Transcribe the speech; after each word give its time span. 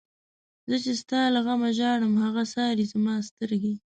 زه 0.69 0.75
چی 0.83 0.93
ستا 1.01 1.21
له 1.35 1.39
غمه 1.45 1.69
ژاړم، 1.77 2.13
هغه 2.25 2.43
څاری 2.53 2.83
زما 2.93 3.15
سترگی 3.27 3.75